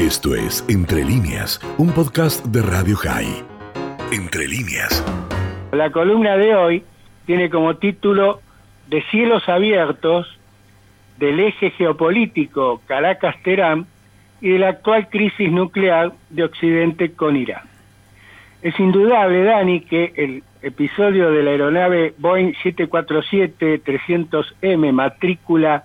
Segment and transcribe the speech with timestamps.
[0.00, 3.44] Esto es Entre líneas, un podcast de Radio High.
[4.10, 5.04] Entre líneas.
[5.72, 6.82] La columna de hoy
[7.26, 8.40] tiene como título
[8.88, 10.38] De cielos abiertos
[11.18, 13.84] del eje geopolítico Caracas-Terán
[14.40, 17.64] y de la actual crisis nuclear de Occidente con Irán.
[18.62, 25.84] Es indudable, Dani, que el episodio de la aeronave Boeing 747-300M matrícula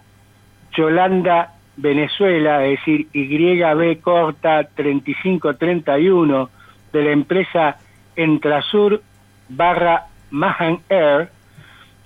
[0.71, 6.49] Yolanda Venezuela, es decir, YB corta 3531
[6.93, 7.77] de la empresa
[8.15, 9.01] Entrasur
[9.49, 11.29] barra Mahan Air,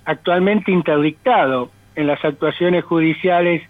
[0.04, 3.62] actualmente interdictado en las actuaciones judiciales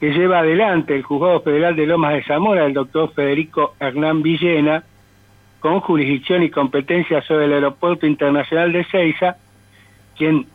[0.00, 4.82] que lleva adelante el Juzgado Federal de Lomas de Zamora, el doctor Federico Hernán Villena,
[5.60, 9.36] con jurisdicción y competencia sobre el Aeropuerto Internacional de Ceiza,
[10.16, 10.46] quien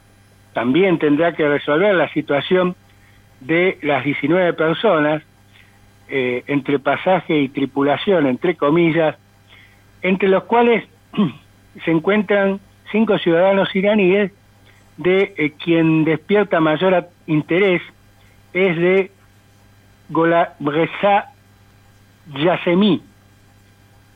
[0.54, 2.76] también tendrá que resolver la situación
[3.40, 5.23] de las 19 personas,
[6.09, 9.16] eh, entre pasaje y tripulación, entre comillas,
[10.02, 10.84] entre los cuales
[11.86, 12.59] se encuentran
[12.92, 14.31] cinco ciudadanos iraníes,
[14.97, 17.81] de eh, quien despierta mayor interés
[18.53, 19.12] es de
[20.59, 21.25] Reza
[22.34, 23.02] Yassemi,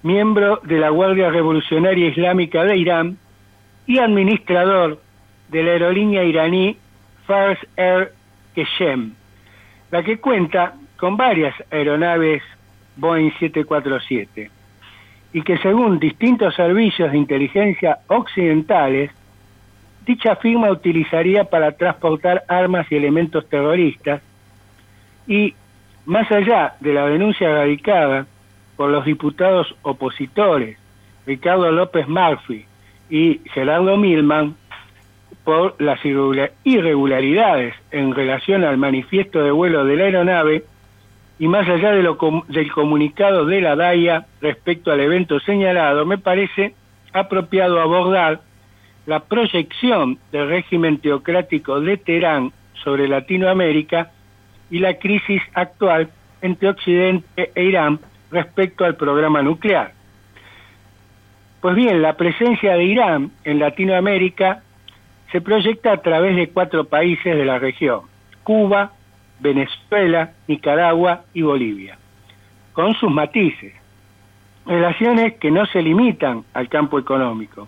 [0.03, 3.18] miembro de la Guardia Revolucionaria Islámica de Irán
[3.86, 5.00] y administrador
[5.50, 6.78] de la aerolínea iraní
[7.28, 8.14] Fars Air
[8.56, 9.14] Keshem,
[9.92, 12.44] la que cuenta con varias aeronaves
[12.96, 14.52] Boeing 747
[15.34, 19.12] y que según distintos servicios de inteligencia occidentales,
[20.06, 24.22] dicha firma utilizaría para transportar armas y elementos terroristas
[25.28, 25.54] y,
[26.06, 28.26] más allá de la denuncia radicada
[28.76, 30.78] por los diputados opositores
[31.26, 32.66] Ricardo López Murphy
[33.10, 34.56] y Gerardo Milman,
[35.44, 36.00] por las
[36.64, 40.64] irregularidades en relación al manifiesto de vuelo de la aeronave
[41.40, 46.20] y más allá de lo del comunicado de la DAIA respecto al evento señalado, me
[46.20, 46.76] parece
[47.14, 48.42] apropiado abordar
[49.06, 52.52] la proyección del régimen teocrático de Teherán
[52.84, 54.12] sobre Latinoamérica
[54.69, 56.09] y la crisis actual
[56.42, 58.00] entre Occidente e Irán
[58.31, 59.94] respecto al programa nuclear.
[61.62, 64.63] Pues bien, la presencia de Irán en Latinoamérica
[65.31, 68.02] se proyecta a través de cuatro países de la región,
[68.44, 68.92] Cuba,
[69.40, 71.97] Venezuela, Nicaragua y Bolivia,
[72.74, 73.74] con sus matices,
[74.66, 77.68] relaciones que no se limitan al campo económico,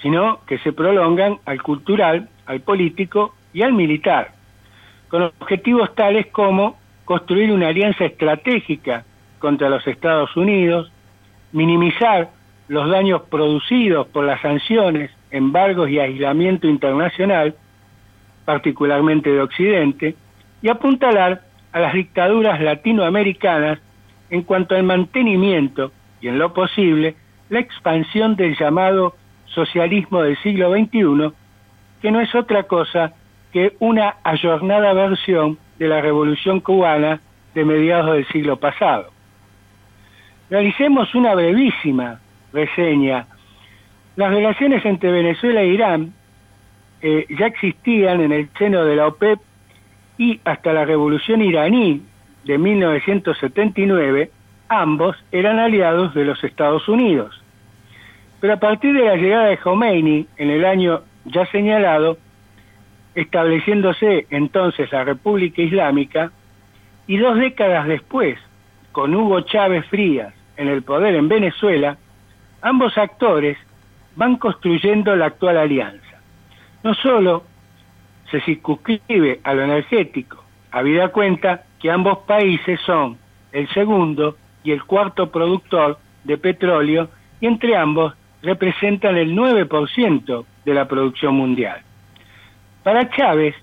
[0.00, 4.32] sino que se prolongan al cultural, al político y al militar,
[5.08, 9.04] con objetivos tales como construir una alianza estratégica
[9.38, 10.90] contra los Estados Unidos,
[11.52, 12.30] minimizar
[12.68, 17.56] los daños producidos por las sanciones embargos y aislamiento internacional,
[18.44, 20.14] particularmente de Occidente,
[20.60, 23.80] y apuntalar a las dictaduras latinoamericanas
[24.30, 27.16] en cuanto al mantenimiento y, en lo posible,
[27.48, 29.16] la expansión del llamado
[29.46, 31.32] socialismo del siglo XXI,
[32.00, 33.12] que no es otra cosa
[33.52, 37.20] que una ayornada versión de la revolución cubana
[37.54, 39.10] de mediados del siglo pasado.
[40.48, 42.20] Realicemos una brevísima
[42.52, 43.26] reseña
[44.16, 46.12] las relaciones entre Venezuela e Irán
[47.00, 49.38] eh, ya existían en el seno de la OPEP
[50.18, 52.02] y hasta la revolución iraní
[52.44, 54.30] de 1979,
[54.68, 57.40] ambos eran aliados de los Estados Unidos.
[58.40, 62.18] Pero a partir de la llegada de Khomeini en el año ya señalado,
[63.14, 66.32] estableciéndose entonces la República Islámica,
[67.06, 68.38] y dos décadas después,
[68.92, 71.96] con Hugo Chávez Frías en el poder en Venezuela,
[72.60, 73.56] ambos actores
[74.16, 76.20] van construyendo la actual alianza.
[76.82, 77.44] No solo
[78.30, 83.18] se circunscribe a lo energético, habida cuenta que ambos países son
[83.52, 87.08] el segundo y el cuarto productor de petróleo
[87.40, 91.82] y entre ambos representan el 9% de la producción mundial.
[92.82, 93.54] Para Chávez,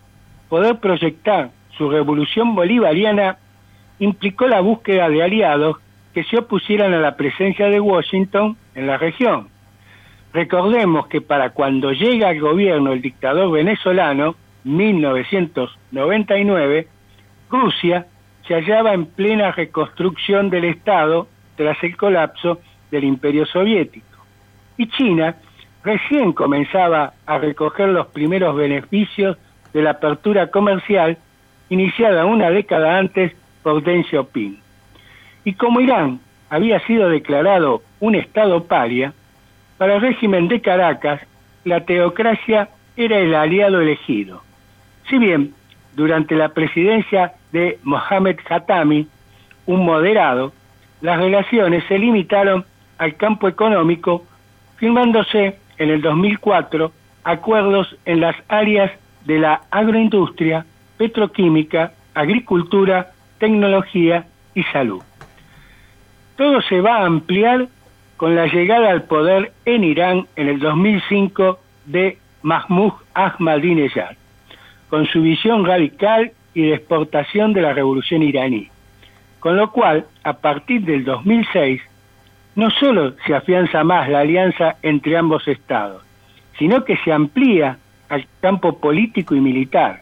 [0.48, 3.38] poder proyectar su revolución bolivariana
[4.00, 5.78] implicó la búsqueda de aliados
[6.14, 9.50] que se opusieran a la presencia de Washington en la región
[10.34, 16.88] Recordemos que para cuando llega al gobierno el dictador venezolano, 1999,
[17.50, 18.06] Rusia
[18.48, 22.60] se hallaba en plena reconstrucción del Estado tras el colapso
[22.92, 24.06] del Imperio Soviético.
[24.78, 25.36] Y China
[25.84, 29.38] recién comenzaba a recoger los primeros beneficios
[29.74, 31.18] de la apertura comercial
[31.70, 33.34] iniciada una década antes
[33.64, 34.60] por Deng Xiaoping.
[35.44, 39.14] Y como Irán había sido declarado un Estado paria,
[39.80, 41.22] para el régimen de Caracas,
[41.64, 42.68] la teocracia
[42.98, 44.44] era el aliado elegido.
[45.10, 45.54] Si bien,
[45.96, 49.08] durante la presidencia de Mohamed Khatami,
[49.68, 50.52] un moderado,
[51.00, 52.66] las relaciones se limitaron
[52.98, 54.26] al campo económico,
[54.76, 56.92] firmándose en el 2004
[57.24, 58.92] acuerdos en las áreas
[59.24, 60.66] de la agroindustria,
[60.98, 65.02] petroquímica, agricultura, tecnología y salud.
[66.36, 67.70] Todo se va a ampliar
[68.20, 74.18] con la llegada al poder en Irán en el 2005 de Mahmoud Ahmadinejad,
[74.90, 78.68] con su visión radical y de exportación de la revolución iraní.
[79.40, 81.82] Con lo cual, a partir del 2006,
[82.56, 86.04] no solo se afianza más la alianza entre ambos estados,
[86.58, 87.78] sino que se amplía
[88.10, 90.02] al campo político y militar.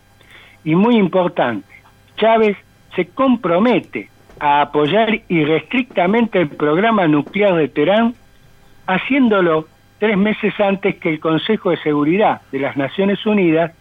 [0.63, 1.71] Y muy importante,
[2.15, 2.57] Chávez
[2.95, 8.13] se compromete a apoyar irrestrictamente el programa nuclear de Teherán,
[8.85, 9.67] haciéndolo
[9.99, 13.71] tres meses antes que el Consejo de Seguridad de las Naciones Unidas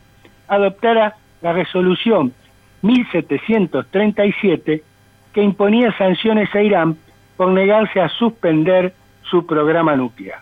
[0.49, 2.33] adoptara la resolución
[2.83, 4.83] 1737
[5.33, 6.97] que imponía sanciones a Irán
[7.37, 10.39] por negarse a suspender su programa nuclear.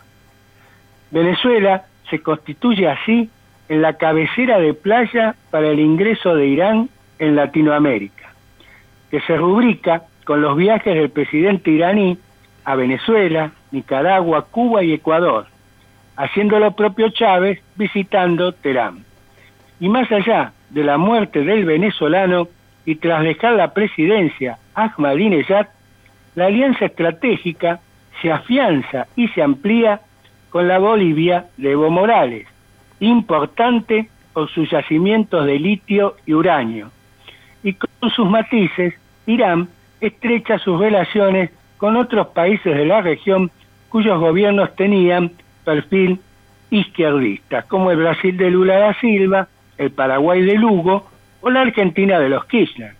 [1.11, 3.29] Venezuela se constituye así
[3.69, 6.89] en la cabecera de playa para el ingreso de Irán
[7.19, 8.14] en Latinoamérica,
[9.15, 12.19] que se rubrica con los viajes del presidente iraní
[12.65, 15.47] a Venezuela, Nicaragua, Cuba y Ecuador,
[16.17, 19.05] haciendo lo propio Chávez visitando Teherán.
[19.79, 22.49] Y más allá de la muerte del venezolano
[22.85, 25.69] y tras dejar la presidencia Ahmadinejad,
[26.35, 27.79] la alianza estratégica
[28.21, 30.01] se afianza y se amplía
[30.51, 32.49] con la Bolivia de Evo Morales,
[32.99, 36.91] importante por sus yacimientos de litio y uranio.
[37.63, 38.95] Y con sus matices,
[39.27, 39.69] Irán
[40.01, 43.51] estrecha sus relaciones con otros países de la región
[43.89, 45.33] cuyos gobiernos tenían
[45.65, 46.21] perfil
[46.71, 49.49] izquierdista, como el Brasil de Lula da Silva,
[49.79, 51.07] el Paraguay de Lugo
[51.41, 52.95] o la Argentina de los Kirchner,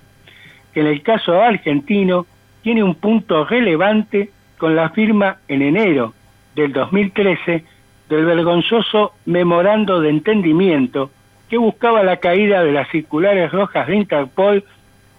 [0.73, 2.27] que en el caso argentino
[2.63, 6.15] tiene un punto relevante con la firma en enero
[6.55, 7.65] del 2013
[8.09, 11.11] del vergonzoso memorando de entendimiento
[11.49, 14.65] que buscaba la caída de las circulares rojas de Interpol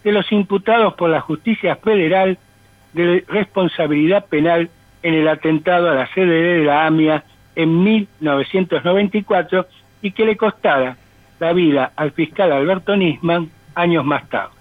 [0.05, 2.37] de los imputados por la justicia federal
[2.93, 4.69] de responsabilidad penal
[5.01, 7.23] en el atentado a la sede de la AMIA
[7.55, 9.65] en 1994
[10.03, 10.95] y que le costara
[11.39, 14.53] la vida al fiscal Alberto Nisman años más tarde.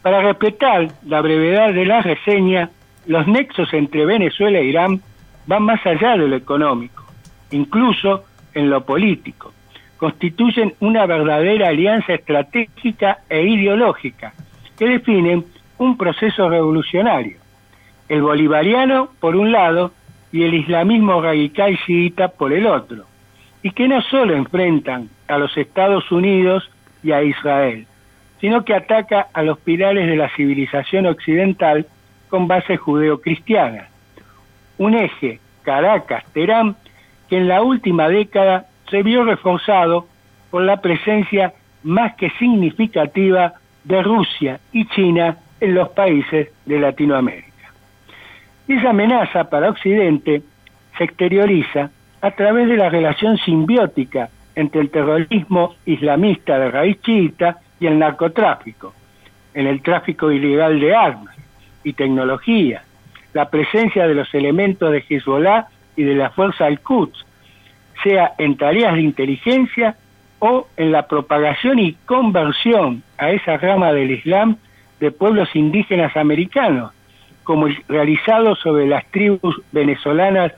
[0.00, 2.70] Para respetar la brevedad de la reseña,
[3.06, 5.00] los nexos entre Venezuela e Irán
[5.46, 7.04] van más allá de lo económico,
[7.50, 8.24] incluso
[8.54, 9.52] en lo político.
[10.00, 14.32] Constituyen una verdadera alianza estratégica e ideológica
[14.78, 15.44] que definen
[15.76, 17.36] un proceso revolucionario.
[18.08, 19.92] El bolivariano, por un lado,
[20.32, 23.04] y el islamismo radical chiita por el otro,
[23.62, 26.70] y que no solo enfrentan a los Estados Unidos
[27.02, 27.86] y a Israel,
[28.40, 31.86] sino que ataca a los pilares de la civilización occidental
[32.30, 33.88] con base judeo-cristiana.
[34.78, 36.76] Un eje, Caracas-Terán,
[37.28, 40.06] que en la última década se vio reforzado
[40.50, 43.54] por la presencia más que significativa
[43.84, 47.46] de Rusia y China en los países de Latinoamérica.
[48.68, 50.42] Esa amenaza para Occidente
[50.98, 51.90] se exterioriza
[52.20, 57.98] a través de la relación simbiótica entre el terrorismo islamista de raíz chiita y el
[57.98, 58.92] narcotráfico,
[59.54, 61.36] en el tráfico ilegal de armas
[61.82, 62.82] y tecnología,
[63.32, 67.24] la presencia de los elementos de Hezbollah y de la fuerza Al-Quds,
[68.02, 69.96] sea en tareas de inteligencia
[70.38, 74.56] o en la propagación y conversión a esa rama del Islam
[75.00, 76.92] de pueblos indígenas americanos,
[77.44, 80.52] como realizado sobre las tribus venezolanas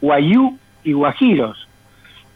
[0.00, 1.68] Guayú y Guajiros,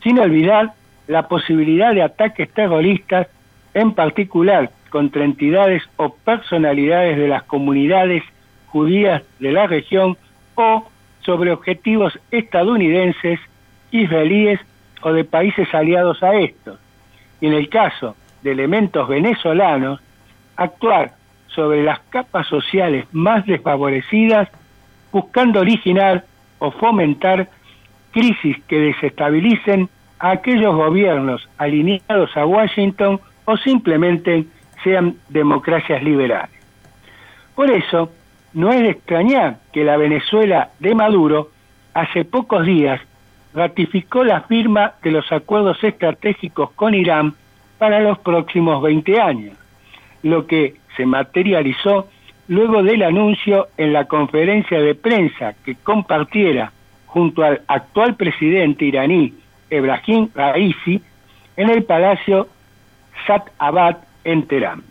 [0.02, 0.72] sin olvidar
[1.06, 3.28] la posibilidad de ataques terroristas
[3.74, 8.22] en particular contra entidades o personalidades de las comunidades
[8.66, 10.16] judías de la región
[10.54, 10.86] o
[11.20, 13.40] sobre objetivos estadounidenses,
[13.90, 14.60] israelíes
[15.02, 16.78] o de países aliados a estos.
[17.40, 20.00] Y en el caso de elementos venezolanos,
[20.56, 21.12] actuar
[21.48, 24.48] sobre las capas sociales más desfavorecidas,
[25.10, 26.24] buscando originar
[26.58, 27.48] o fomentar
[28.12, 34.44] crisis que desestabilicen a aquellos gobiernos alineados a Washington o simplemente
[34.84, 36.50] sean democracias liberales.
[37.54, 38.10] Por eso,
[38.52, 41.50] no es de extrañar que la Venezuela de Maduro
[41.94, 43.00] hace pocos días
[43.54, 47.34] ratificó la firma de los acuerdos estratégicos con Irán
[47.78, 49.56] para los próximos 20 años,
[50.22, 52.08] lo que se materializó
[52.48, 56.72] luego del anuncio en la conferencia de prensa que compartiera
[57.06, 59.34] junto al actual presidente iraní
[59.70, 61.00] Ebrahim Raisi
[61.56, 62.48] en el Palacio
[63.26, 64.82] Sat Abad en Teherán.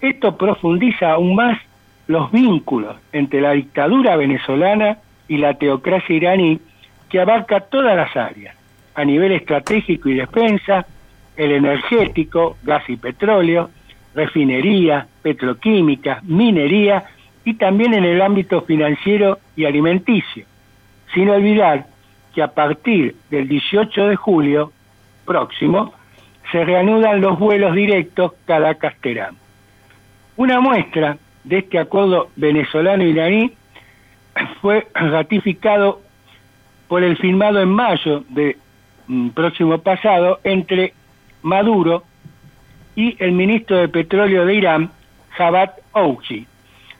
[0.00, 1.58] Esto profundiza aún más
[2.06, 6.60] los vínculos entre la dictadura venezolana y la teocracia iraní
[7.10, 8.56] que abarca todas las áreas,
[8.94, 10.86] a nivel estratégico y defensa,
[11.36, 13.70] el energético, gas y petróleo,
[14.14, 17.04] refinería, petroquímica, minería
[17.44, 20.46] y también en el ámbito financiero y alimenticio,
[21.12, 21.86] sin olvidar
[22.34, 24.72] que a partir del 18 de julio
[25.24, 25.92] próximo
[26.52, 29.36] se reanudan los vuelos directos Caracas-Terán.
[30.36, 33.52] Una muestra de este acuerdo venezolano-iraní
[34.60, 36.00] fue ratificado
[36.90, 38.56] por el firmado en mayo del
[39.06, 40.92] mm, próximo pasado entre
[41.40, 42.02] Maduro
[42.96, 44.90] y el ministro de Petróleo de Irán,
[45.30, 46.48] Javad Ouchi,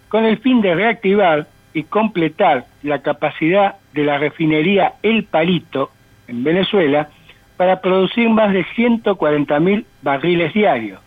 [0.09, 5.91] con el fin de reactivar y completar la capacidad de la refinería El Palito
[6.29, 7.09] en Venezuela
[7.57, 11.01] para producir más de 140 mil barriles diarios,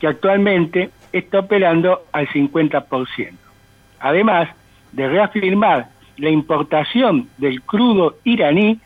[0.00, 3.34] que actualmente está operando al 50%.
[4.00, 4.48] Además
[4.90, 8.80] de reafirmar la importación del crudo iraní,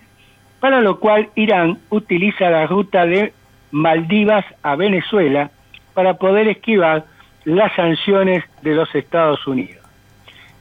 [0.60, 3.32] para lo cual Irán utiliza la ruta de
[3.70, 5.50] Maldivas a Venezuela
[5.94, 7.04] para poder esquivar
[7.44, 9.82] las sanciones de los Estados Unidos.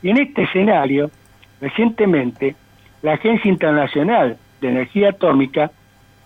[0.02, 1.12] Y en este escenario,
[1.60, 2.56] recientemente,
[3.02, 5.72] la Agencia Internacional de Energía Atómica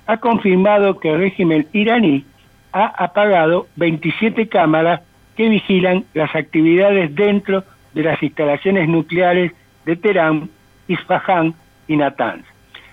[0.06, 2.26] ha confirmado que el régimen iraní
[2.72, 5.02] ha apagado 27 cámaras
[5.36, 9.54] que vigilan las actividades dentro de las instalaciones nucleares
[9.86, 10.50] de Teherán,
[10.88, 11.54] Isfahan
[11.88, 12.46] y Natanz,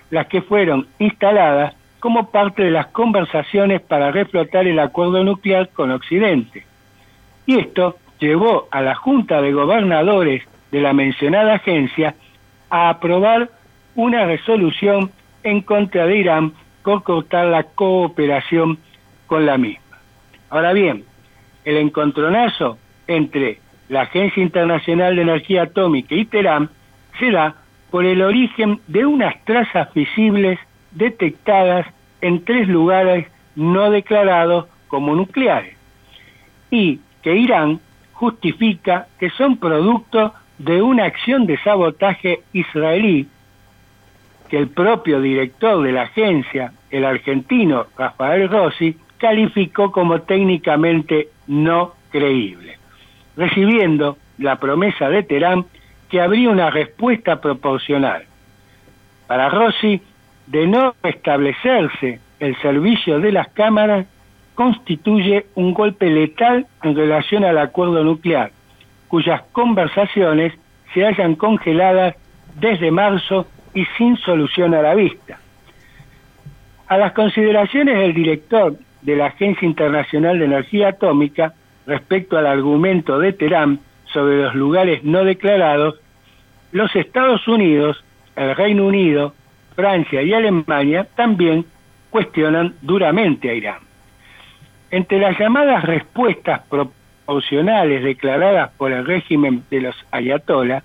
[0.09, 5.91] las que fueron instaladas como parte de las conversaciones para reflotar el acuerdo nuclear con
[5.91, 6.65] Occidente.
[7.45, 12.15] Y esto llevó a la Junta de Gobernadores de la mencionada agencia
[12.69, 13.49] a aprobar
[13.95, 15.11] una resolución
[15.43, 18.79] en contra de Irán por cortar la cooperación
[19.27, 19.97] con la misma.
[20.49, 21.03] Ahora bien,
[21.65, 26.69] el encontronazo entre la Agencia Internacional de Energía Atómica y Teherán
[27.19, 27.55] se da
[27.89, 30.59] por el origen de unas trazas visibles
[30.91, 31.85] detectadas
[32.21, 35.75] en tres lugares no declarados como nucleares
[36.69, 37.79] y que Irán
[38.13, 43.27] justifica que son producto de una acción de sabotaje israelí
[44.49, 51.93] que el propio director de la agencia, el argentino Rafael Rossi, calificó como técnicamente no
[52.11, 52.77] creíble,
[53.37, 55.65] recibiendo la promesa de Teherán
[56.11, 58.25] que habría una respuesta proporcional.
[59.27, 60.01] Para Rossi,
[60.45, 64.05] de no establecerse el servicio de las cámaras,
[64.53, 68.51] constituye un golpe letal en relación al acuerdo nuclear,
[69.07, 70.53] cuyas conversaciones
[70.93, 72.15] se hayan congeladas
[72.59, 75.39] desde marzo y sin solución a la vista.
[76.87, 81.53] A las consideraciones del director de la Agencia Internacional de Energía Atómica
[81.87, 83.79] respecto al argumento de Teherán
[84.13, 85.99] sobre los lugares no declarados,
[86.71, 88.03] los Estados Unidos,
[88.35, 89.33] el Reino Unido,
[89.75, 91.65] Francia y Alemania también
[92.09, 93.79] cuestionan duramente a Irán.
[94.89, 100.83] Entre las llamadas respuestas proporcionales declaradas por el régimen de los ayatollah,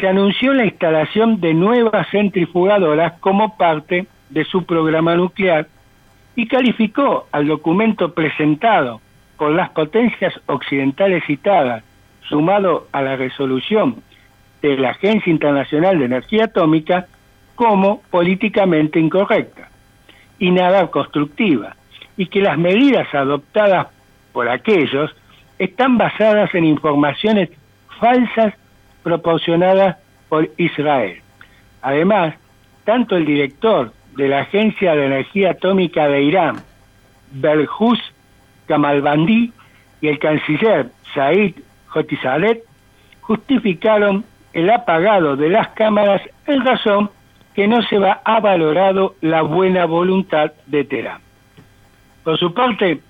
[0.00, 5.68] se anunció la instalación de nuevas centrifugadoras como parte de su programa nuclear
[6.34, 9.00] y calificó al documento presentado
[9.36, 11.84] por las potencias occidentales citadas,
[12.28, 14.02] sumado a la resolución
[14.62, 17.06] de la Agencia Internacional de Energía Atómica,
[17.54, 19.68] como políticamente incorrecta
[20.38, 21.76] y nada constructiva,
[22.16, 23.88] y que las medidas adoptadas
[24.32, 25.14] por aquellos
[25.58, 27.50] están basadas en informaciones
[28.00, 28.54] falsas
[29.02, 29.96] proporcionadas
[30.28, 31.20] por Israel.
[31.82, 32.34] Además,
[32.84, 36.56] tanto el director de la Agencia de Energía Atómica de Irán,
[37.32, 38.00] Berhus
[38.66, 39.52] Kamalbandi,
[40.00, 41.54] y el canciller Said
[41.94, 42.62] Hotizadeh
[43.20, 47.10] justificaron el apagado de las cámaras en razón
[47.54, 51.20] que no se va ha valorado la buena voluntad de Teherán.
[52.24, 53.00] Por su parte,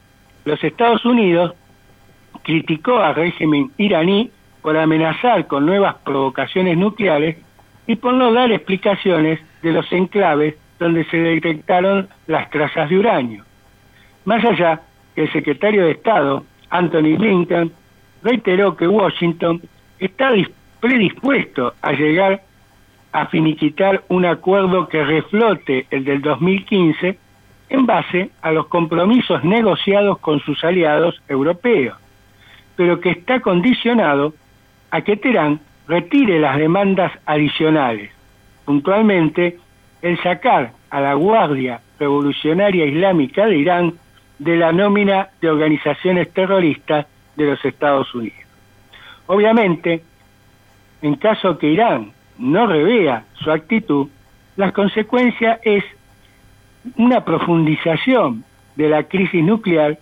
[0.44, 1.54] los Estados Unidos
[2.42, 7.36] criticó al régimen iraní por amenazar con nuevas provocaciones nucleares
[7.86, 13.44] y por no dar explicaciones de los enclaves donde se detectaron las trazas de uranio.
[14.24, 14.80] Más allá,
[15.16, 17.72] el secretario de Estado, Anthony Blinken,
[18.24, 19.60] reiteró que Washington
[20.00, 20.30] está
[20.80, 22.42] predispuesto a llegar
[23.12, 27.16] a finiquitar un acuerdo que reflote el del 2015
[27.68, 31.96] en base a los compromisos negociados con sus aliados europeos,
[32.76, 34.34] pero que está condicionado
[34.90, 38.10] a que Teherán retire las demandas adicionales,
[38.64, 39.58] puntualmente
[40.02, 43.94] el sacar a la Guardia Revolucionaria Islámica de Irán
[44.38, 48.38] de la nómina de organizaciones terroristas de los Estados Unidos.
[49.26, 50.02] Obviamente,
[51.02, 54.08] en caso que Irán no revea su actitud,
[54.56, 55.84] la consecuencia es
[56.96, 58.44] una profundización
[58.76, 59.98] de la crisis nuclear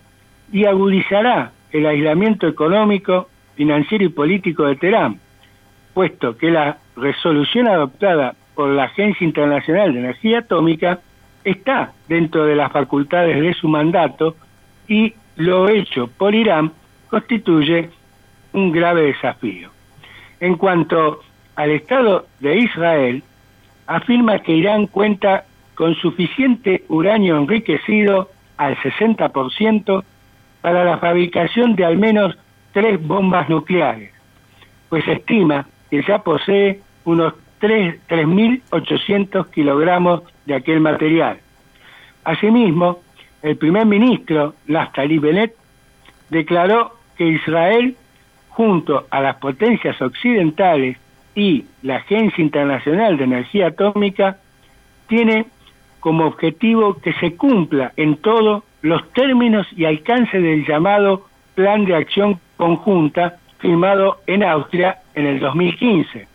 [0.51, 5.19] y agudizará el aislamiento económico, financiero y político de Teherán,
[5.93, 10.99] puesto que la resolución adoptada por la Agencia Internacional de Energía Atómica
[11.43, 14.35] está dentro de las facultades de su mandato
[14.87, 16.71] y lo hecho por Irán
[17.13, 17.91] constituye
[18.53, 19.69] un grave desafío.
[20.39, 21.19] En cuanto
[21.55, 23.21] al Estado de Israel,
[23.85, 30.03] afirma que Irán cuenta con suficiente uranio enriquecido al 60%
[30.61, 32.35] para la fabricación de al menos
[32.71, 34.11] tres bombas nucleares,
[34.89, 41.37] pues estima que ya posee unos 3.800 kilogramos de aquel material.
[42.23, 43.01] Asimismo,
[43.43, 45.53] el primer ministro, Naftali Bennett,
[46.31, 47.95] declaró que Israel,
[48.49, 50.97] junto a las potencias occidentales
[51.35, 54.37] y la Agencia Internacional de Energía Atómica,
[55.07, 55.45] tiene
[55.99, 61.95] como objetivo que se cumpla en todo los términos y alcance del llamado Plan de
[61.95, 66.27] Acción Conjunta firmado en Austria en el 2015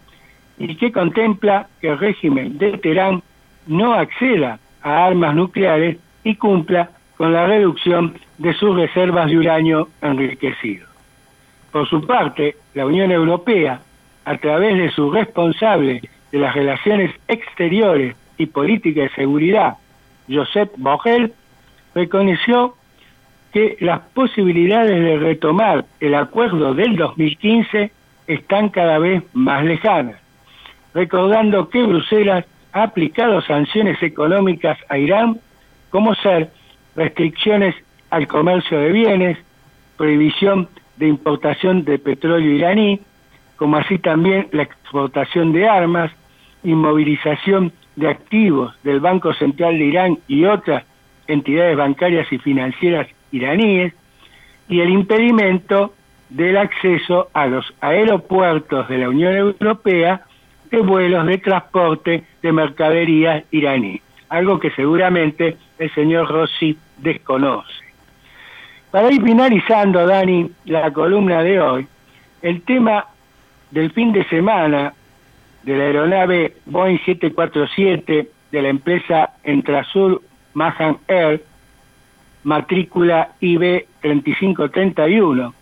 [0.58, 3.22] y que contempla que el régimen de Teherán
[3.66, 9.88] no acceda a armas nucleares y cumpla con la reducción de sus reservas de uranio
[10.00, 10.86] enriquecido.
[11.70, 13.82] Por su parte, la Unión Europea,
[14.24, 16.00] a través de su responsable
[16.32, 19.74] de las relaciones exteriores y política de seguridad,
[20.30, 21.34] Josep Borrell,
[21.94, 22.74] reconoció
[23.52, 27.90] que las posibilidades de retomar el acuerdo del 2015
[28.26, 30.16] están cada vez más lejanas
[30.94, 35.38] recordando que Bruselas ha aplicado sanciones económicas a Irán,
[35.90, 36.50] como ser
[36.98, 37.76] restricciones
[38.10, 39.38] al comercio de bienes,
[39.96, 43.00] prohibición de importación de petróleo iraní,
[43.56, 46.10] como así también la exportación de armas,
[46.64, 50.84] inmovilización de activos del Banco Central de Irán y otras
[51.28, 53.92] entidades bancarias y financieras iraníes,
[54.68, 55.94] y el impedimento
[56.30, 60.22] del acceso a los aeropuertos de la Unión Europea
[60.70, 67.84] de vuelos de transporte de mercaderías iraní, algo que seguramente el señor Rossi desconoce.
[68.90, 71.86] Para ir finalizando, Dani, la columna de hoy,
[72.42, 73.06] el tema
[73.70, 74.94] del fin de semana
[75.62, 80.22] de la aeronave Boeing 747 de la empresa Entrasur
[80.54, 81.44] Mahan Air,
[82.44, 85.54] matrícula IB 3531,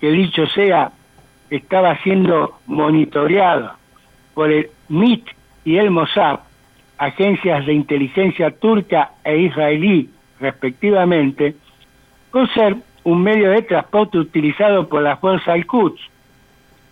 [0.00, 0.90] que dicho sea,
[1.50, 3.72] estaba siendo monitoreado
[4.34, 5.28] por el MIT
[5.64, 6.40] y el Mossad,
[7.00, 11.56] agencias de inteligencia turca e israelí respectivamente,
[12.30, 16.00] por ser un medio de transporte utilizado por la fuerza Al-Quds,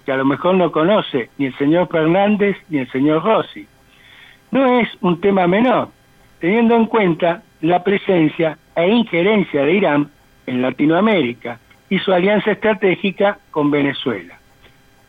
[0.06, 3.66] que a lo mejor no conoce ni el señor Fernández ni el señor Rossi.
[4.50, 5.90] No es un tema menor,
[6.40, 10.10] teniendo en cuenta la presencia e injerencia de Irán
[10.46, 11.58] en Latinoamérica
[11.90, 14.38] y su alianza estratégica con Venezuela,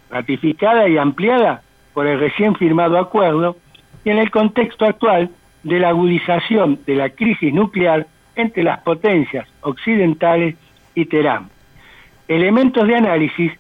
[0.10, 1.62] ratificada y ampliada
[1.94, 3.56] por el recién firmado acuerdo
[4.04, 5.30] y en el contexto actual
[5.64, 10.56] de la agudización de la crisis nuclear entre las potencias occidentales
[10.96, 11.50] y Teherán.
[12.28, 13.52] Elementos de análisis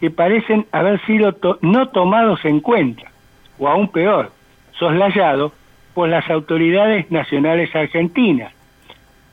[0.00, 3.10] que parecen haber sido no tomados en cuenta,
[3.58, 4.30] o aún peor,
[4.78, 5.52] soslayados
[5.94, 8.52] por las autoridades nacionales argentinas,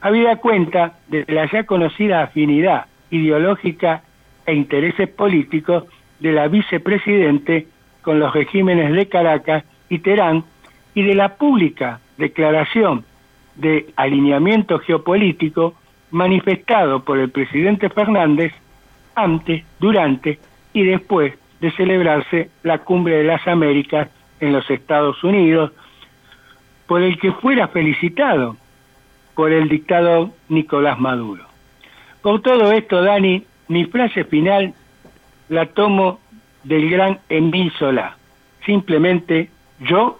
[0.02, 4.02] habida cuenta de la ya conocida afinidad ideológica
[4.46, 5.86] e intereses políticos
[6.20, 7.68] de la vicepresidente
[8.02, 10.44] con los regímenes de Caracas y Teherán
[10.96, 13.06] y de la pública declaración
[13.56, 15.76] de alineamiento geopolítico
[16.12, 18.54] manifestado por el presidente Fernández
[19.14, 20.40] antes, durante
[20.74, 25.72] y después de celebrarse la cumbre de las Américas en los Estados Unidos,
[26.88, 28.58] por el que fuera felicitado
[29.36, 31.46] por el dictador Nicolás Maduro.
[32.22, 34.74] Por todo esto, Dani, mi frase final
[35.50, 36.20] la tomo
[36.64, 38.18] del gran Emil Solá.
[38.66, 40.20] Simplemente yo